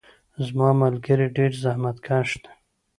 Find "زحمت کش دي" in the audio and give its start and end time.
1.63-2.51